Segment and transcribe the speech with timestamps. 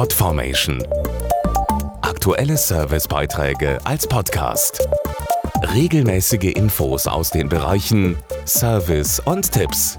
[0.00, 0.82] Podformation.
[2.00, 4.88] Aktuelle Servicebeiträge als Podcast.
[5.74, 8.16] Regelmäßige Infos aus den Bereichen
[8.46, 9.98] Service und Tipps.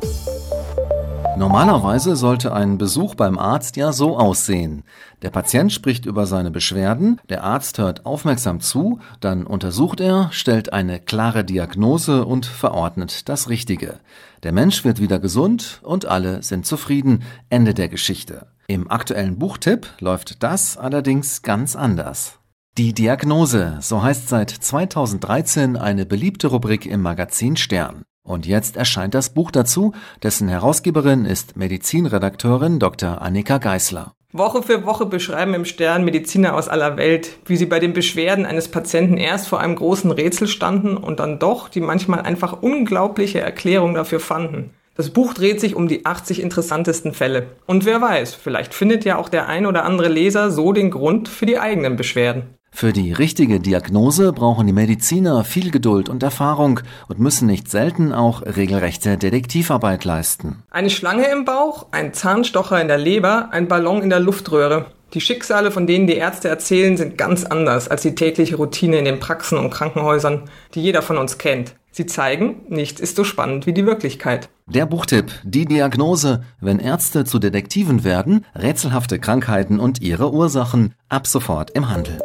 [1.38, 4.82] Normalerweise sollte ein Besuch beim Arzt ja so aussehen.
[5.22, 10.74] Der Patient spricht über seine Beschwerden, der Arzt hört aufmerksam zu, dann untersucht er, stellt
[10.74, 14.00] eine klare Diagnose und verordnet das Richtige.
[14.42, 17.22] Der Mensch wird wieder gesund und alle sind zufrieden.
[17.52, 18.48] Ende der Geschichte.
[18.72, 22.40] Im aktuellen Buchtipp läuft das allerdings ganz anders.
[22.78, 28.04] Die Diagnose, so heißt seit 2013 eine beliebte Rubrik im Magazin Stern.
[28.24, 29.92] Und jetzt erscheint das Buch dazu,
[30.24, 33.22] dessen Herausgeberin ist Medizinredakteurin Dr.
[33.22, 34.14] Annika Geisler.
[34.32, 38.46] Woche für Woche beschreiben im Stern Mediziner aus aller Welt, wie sie bei den Beschwerden
[38.46, 43.42] eines Patienten erst vor einem großen Rätsel standen und dann doch die manchmal einfach unglaubliche
[43.42, 44.74] Erklärung dafür fanden.
[45.02, 47.48] Das Buch dreht sich um die 80 interessantesten Fälle.
[47.66, 51.28] Und wer weiß, vielleicht findet ja auch der ein oder andere Leser so den Grund
[51.28, 52.54] für die eigenen Beschwerden.
[52.72, 58.14] Für die richtige Diagnose brauchen die Mediziner viel Geduld und Erfahrung und müssen nicht selten
[58.14, 60.62] auch regelrechte Detektivarbeit leisten.
[60.70, 64.86] Eine Schlange im Bauch, ein Zahnstocher in der Leber, ein Ballon in der Luftröhre.
[65.14, 69.06] Die Schicksale, von denen die Ärzte erzählen, sind ganz anders als die tägliche Routine in
[69.06, 71.76] den Praxen und Krankenhäusern, die jeder von uns kennt.
[71.92, 74.48] Sie zeigen, nichts ist so spannend wie die Wirklichkeit.
[74.68, 81.28] Der Buchtipp, die Diagnose, wenn Ärzte zu Detektiven werden, rätselhafte Krankheiten und ihre Ursachen, ab
[81.28, 82.20] sofort im Handel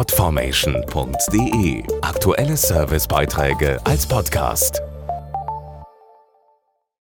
[0.00, 4.80] podformation.de Aktuelle Servicebeiträge als Podcast.